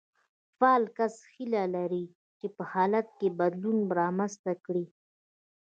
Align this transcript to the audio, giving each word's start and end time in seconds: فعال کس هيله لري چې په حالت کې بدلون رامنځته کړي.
فعال 0.57 0.83
کس 0.97 1.13
هيله 1.33 1.63
لري 1.75 2.05
چې 2.39 2.47
په 2.55 2.63
حالت 2.73 3.07
کې 3.19 3.35
بدلون 3.39 3.77
رامنځته 3.99 4.53
کړي. 4.65 4.85